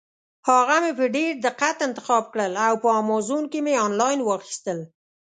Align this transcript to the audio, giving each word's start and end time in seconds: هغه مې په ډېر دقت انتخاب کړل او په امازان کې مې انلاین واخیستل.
هغه 0.49 0.75
مې 0.83 0.91
په 0.99 1.05
ډېر 1.15 1.31
دقت 1.45 1.77
انتخاب 1.87 2.23
کړل 2.33 2.53
او 2.67 2.73
په 2.83 2.89
امازان 3.01 3.43
کې 3.51 3.59
مې 3.65 3.73
انلاین 3.85 4.19
واخیستل. 4.23 4.79